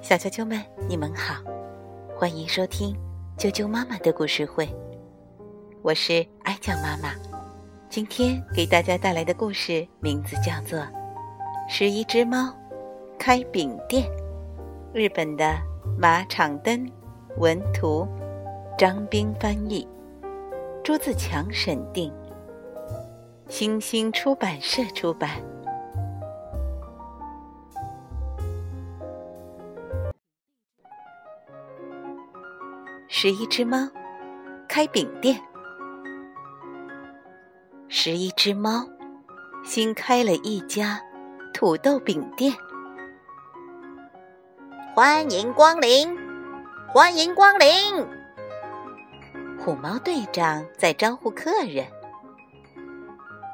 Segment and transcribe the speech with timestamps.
[0.00, 1.42] 小啾啾们，你们好，
[2.16, 2.94] 欢迎收听
[3.38, 4.68] 啾啾妈妈的故事会。
[5.80, 7.14] 我是爱酱妈妈，
[7.88, 10.78] 今天给大家带来的故事名字叫做
[11.68, 12.54] 《十一只猫
[13.18, 14.04] 开饼店》，
[14.92, 15.56] 日本的
[15.98, 16.90] 马场灯
[17.38, 18.06] 文图，
[18.76, 19.88] 张斌翻译，
[20.84, 22.12] 朱自强审定，
[23.48, 25.40] 星星出版社出版。
[33.14, 33.76] 十一只猫
[34.66, 35.38] 开饼店。
[37.86, 38.86] 十一只猫
[39.62, 40.98] 新开了一家
[41.52, 42.54] 土豆饼店。
[44.94, 46.18] 欢迎光临，
[46.88, 47.68] 欢迎光临！
[49.62, 51.86] 虎猫队长在招呼客人。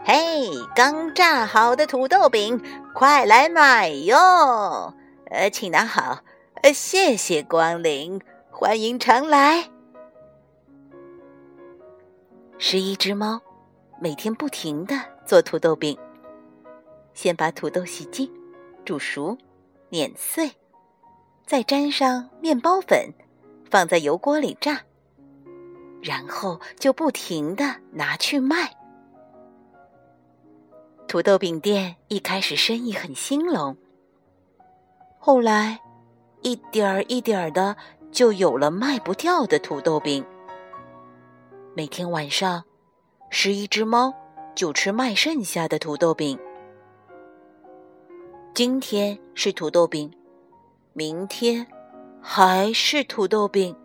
[0.05, 2.63] 嘿，刚炸好的土豆饼，
[2.95, 4.95] 快来买哟！
[5.33, 6.21] 呃，请拿好，
[6.63, 8.23] 呃，谢谢光临。
[8.61, 9.71] 欢迎常来。
[12.59, 13.41] 十一只猫
[14.01, 15.97] 每天不停的做土豆饼，
[17.15, 18.29] 先把土豆洗净、
[18.85, 19.39] 煮熟、
[19.91, 20.51] 碾碎，
[21.47, 23.15] 再沾上面包粉，
[23.71, 24.81] 放在油锅里炸，
[26.03, 28.75] 然后就不停的拿去卖。
[31.07, 33.77] 土豆饼店一开始生意很兴隆，
[35.17, 35.79] 后来
[36.43, 37.77] 一点儿一点儿的。
[38.11, 40.25] 就有了卖不掉的土豆饼。
[41.75, 42.65] 每天晚上，
[43.31, 44.13] 十一只猫
[44.55, 46.39] 就吃卖剩下的土豆饼。
[48.55, 50.13] 今天是土豆饼，
[50.93, 51.67] 明天
[52.21, 53.77] 还是土豆饼。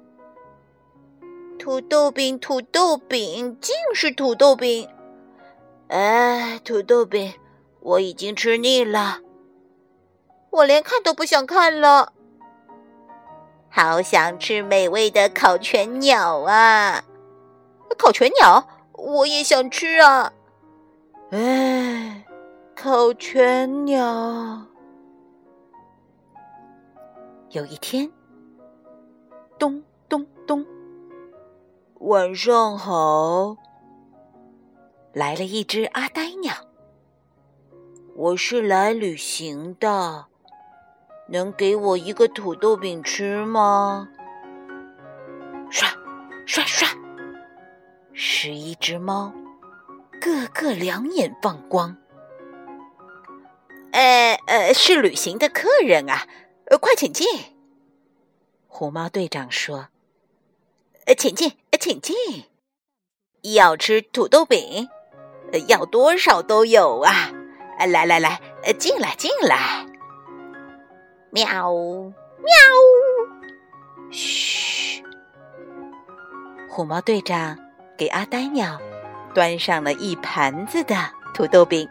[1.59, 4.89] 土豆饼，土豆饼，尽是土豆饼。
[5.89, 7.33] 哎，土豆饼，
[7.81, 9.19] 我已经吃腻了，
[10.49, 12.13] 我连看都不想看了。
[13.75, 17.03] 好想吃美味的烤全鸟啊！
[17.97, 20.31] 烤全鸟，我也想吃啊！
[21.31, 22.23] 哎，
[22.75, 24.67] 烤全鸟。
[27.49, 28.11] 有一天，
[29.57, 30.63] 咚咚咚，
[31.95, 33.57] 晚上好，
[35.13, 36.53] 来了一只阿呆鸟。
[38.15, 40.27] 我是来旅行的。
[41.33, 44.07] 能给我一个土豆饼吃吗？
[45.71, 45.89] 刷
[46.45, 46.87] 刷刷！
[48.13, 49.33] 十一只猫，
[50.21, 51.97] 个个两眼放光。
[53.93, 56.27] 呃呃，是旅行的客人啊，
[56.65, 57.27] 呃，快请进。
[58.67, 59.87] 虎猫队长说
[61.07, 62.15] ：“呃，请进，呃，请进。
[63.55, 64.87] 要吃土豆饼，
[65.67, 67.31] 要多少都有啊！
[67.79, 69.87] 来来来，呃，进来进来。”
[71.33, 71.63] 喵
[72.37, 72.53] 喵！
[74.11, 75.03] 嘘！
[76.69, 77.57] 虎猫队长
[77.97, 78.79] 给阿呆鸟
[79.33, 80.95] 端上了一盘子的
[81.33, 81.89] 土豆饼。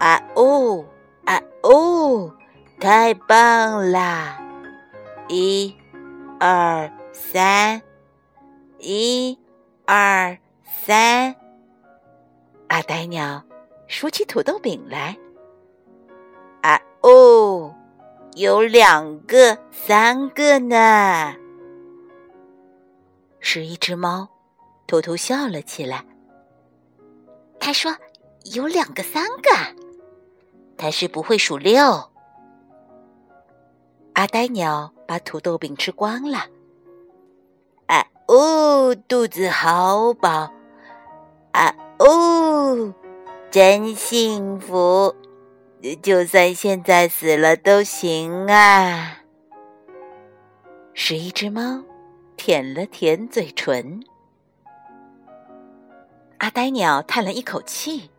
[0.00, 0.84] 啊哦
[1.24, 2.34] 啊哦！
[2.80, 4.42] 太棒啦！
[5.28, 5.72] 一、
[6.40, 7.80] 二、三，
[8.78, 9.38] 一、
[9.86, 11.36] 二、三。
[12.66, 13.44] 阿呆鸟
[13.86, 15.16] 数起土豆饼来。
[17.02, 17.74] 哦，
[18.34, 21.34] 有两个、三个呢。
[23.40, 24.28] 是一只猫
[24.86, 26.04] 偷偷笑了起来。
[27.58, 27.96] 他说
[28.54, 29.50] ：“有两个、三个，
[30.76, 32.10] 他是不会数六。”
[34.12, 36.38] 阿呆鸟把土豆饼吃光了。
[37.86, 40.52] 啊哦，肚子好饱。
[41.52, 42.94] 啊哦，
[43.50, 45.14] 真幸福。
[46.02, 49.22] 就算现在死了都行啊！
[50.92, 51.82] 十一只猫
[52.36, 54.02] 舔了舔嘴唇。
[56.38, 58.10] 阿呆鸟叹了一口气，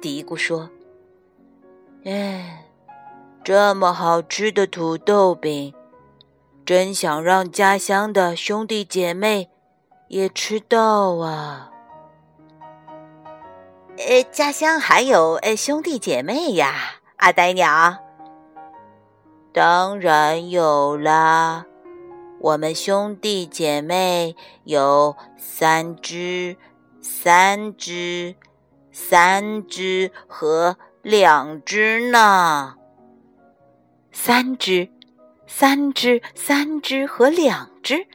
[0.00, 0.70] 嘀咕说
[2.04, 2.66] ：“哎，
[3.42, 5.74] 这么好吃的土豆饼，
[6.64, 9.50] 真想让家乡的兄弟姐妹
[10.08, 11.70] 也吃到啊！”
[14.08, 16.74] 呃，家乡还有呃兄弟姐妹呀，
[17.16, 17.98] 阿呆鸟。
[19.52, 21.66] 当然有啦，
[22.40, 24.34] 我们兄弟姐妹
[24.64, 26.56] 有三只、
[27.00, 28.34] 三只、
[28.90, 32.74] 三只和两只呢。
[34.10, 34.90] 三只、
[35.46, 38.06] 三只、三只和两只，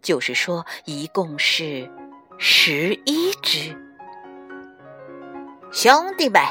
[0.00, 1.90] 就是说一共是
[2.38, 3.89] 十一只。
[5.72, 6.42] 兄弟们，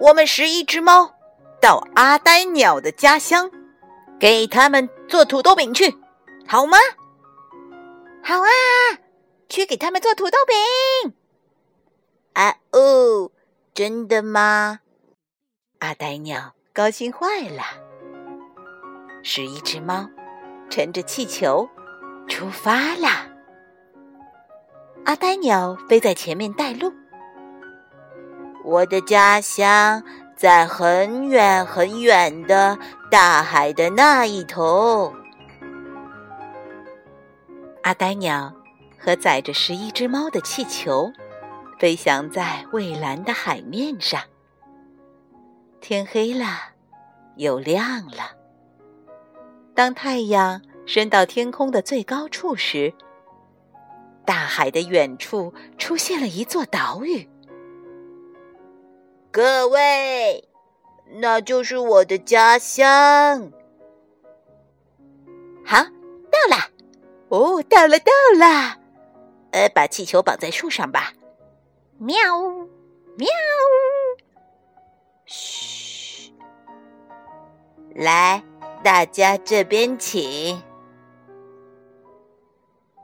[0.00, 1.14] 我们十一只猫
[1.60, 3.50] 到阿呆鸟的家乡，
[4.18, 5.94] 给他们做土豆饼去，
[6.46, 6.78] 好吗？
[8.22, 8.48] 好啊，
[9.50, 11.14] 去给他们做土豆饼。
[12.32, 13.30] 啊哦，
[13.74, 14.80] 真的吗？
[15.80, 17.62] 阿呆鸟高兴坏了。
[19.22, 20.08] 十一只猫
[20.70, 21.68] 乘着气球
[22.26, 23.28] 出发啦。
[25.04, 26.90] 阿呆鸟飞在前面带路。
[28.68, 30.02] 我的家乡
[30.36, 32.78] 在很远很远的
[33.10, 35.10] 大海的那一头。
[37.82, 38.52] 阿呆鸟
[38.98, 41.10] 和载着十一只猫的气球
[41.78, 44.20] 飞翔在蔚蓝的海面上。
[45.80, 46.44] 天黑了，
[47.36, 48.32] 又亮了。
[49.74, 52.92] 当太阳升到天空的最高处时，
[54.26, 57.26] 大海的远处出现了一座岛屿。
[59.30, 60.48] 各位，
[61.20, 63.52] 那就是我的家乡。
[65.64, 66.70] 好，到了。
[67.28, 68.78] 哦，到了，到了。
[69.52, 71.12] 呃，把气球绑在树上吧。
[71.98, 72.16] 喵，
[73.16, 73.28] 喵。
[75.26, 76.32] 嘘，
[77.94, 78.42] 来，
[78.82, 80.62] 大家这边请。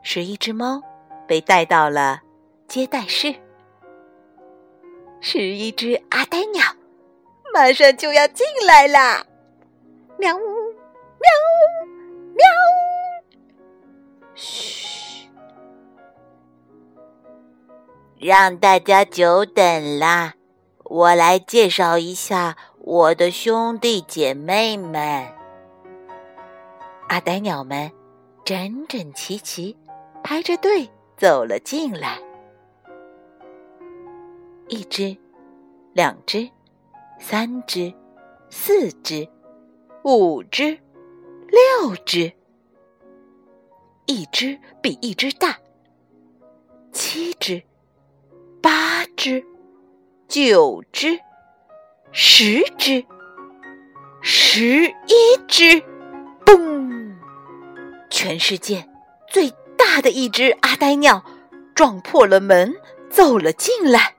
[0.01, 0.81] 是一只猫
[1.27, 2.21] 被带到了
[2.67, 3.35] 接待室。
[5.27, 6.63] 是一只阿呆鸟
[7.51, 9.25] 马上就要进来啦！
[10.19, 11.57] 喵呜，喵呜，
[12.35, 14.35] 喵呜。
[14.35, 15.27] 嘘，
[18.19, 20.35] 让大家久等啦。
[20.83, 25.25] 我来介绍一下我的兄弟姐妹们。
[27.07, 27.91] 阿呆鸟们
[28.43, 29.75] 整整齐齐
[30.23, 30.87] 排着队
[31.17, 32.19] 走了进来。
[34.67, 35.15] 一只，
[35.93, 36.49] 两只，
[37.19, 37.93] 三只，
[38.49, 39.27] 四只，
[40.03, 40.79] 五只，
[41.47, 42.33] 六只，
[44.05, 45.59] 一只比一只大。
[46.91, 47.61] 七只，
[48.61, 49.45] 八只。
[50.27, 51.19] 九只，
[52.11, 53.05] 十只，
[54.21, 55.83] 十一只，
[56.43, 57.15] 嘣！
[58.09, 58.89] 全世界
[59.29, 61.23] 最大的一只阿呆鸟
[61.75, 62.73] 撞破了门，
[63.11, 64.14] 走了进来。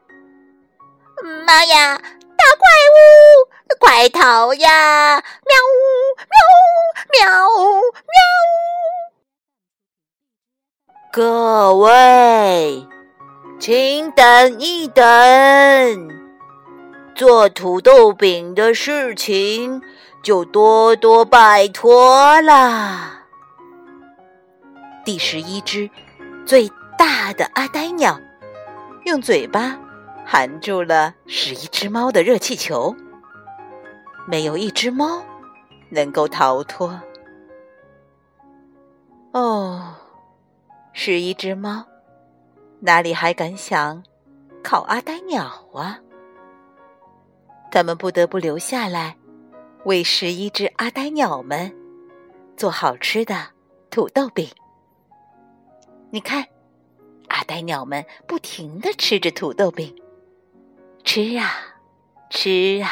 [1.46, 1.96] 妈呀！
[1.96, 2.98] 大怪物，
[3.78, 5.14] 快逃呀！
[5.14, 5.78] 喵呜，
[6.18, 6.66] 喵呜
[7.12, 8.18] 喵呜喵
[10.90, 10.98] 呜！
[11.12, 12.84] 各位。
[13.60, 15.04] 请等一等，
[17.14, 19.80] 做土豆饼的事情
[20.22, 23.22] 就多多拜托啦。
[25.04, 25.88] 第十一只
[26.44, 28.20] 最大的阿呆鸟，
[29.04, 29.78] 用嘴巴
[30.28, 32.92] 含住了十一只猫的热气球，
[34.26, 35.22] 没有一只猫
[35.88, 37.00] 能够逃脱。
[39.32, 39.94] 哦，
[40.92, 41.86] 十一只猫。
[42.80, 44.02] 哪里还敢想
[44.64, 46.00] 烤阿呆鸟啊？
[47.70, 49.16] 他们不得不留下来，
[49.84, 51.72] 为十一只阿呆鸟们
[52.56, 53.46] 做好吃的
[53.90, 54.50] 土豆饼。
[56.10, 56.44] 你看，
[57.28, 59.94] 阿呆鸟们不停的吃着土豆饼，
[61.06, 61.48] 吃啊，
[62.28, 62.90] 吃啊。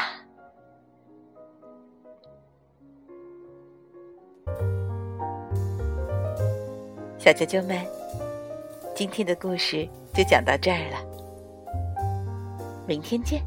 [7.19, 7.77] 小啾啾们。
[8.94, 10.99] 今天的故事就讲到这儿了，
[12.87, 13.43] 明天见。